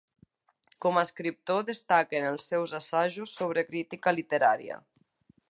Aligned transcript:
Com 0.85 0.95
a 0.97 1.03
escriptor 1.07 1.67
destaquen 1.67 2.25
els 2.31 2.49
seus 2.53 2.75
assajos 2.79 3.37
sobre 3.43 3.67
crítica 3.69 4.17
literària. 4.19 4.81